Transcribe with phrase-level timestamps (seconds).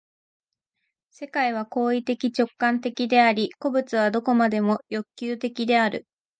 [1.11, 6.07] 世界は行為的直観的であり、個物は何処までも欲求的である。